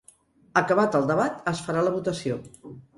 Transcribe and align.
Acabat 0.61 0.97
el 1.01 1.05
debat, 1.13 1.39
es 1.55 1.63
farà 1.69 1.87
la 1.91 1.95
votació. 2.03 2.45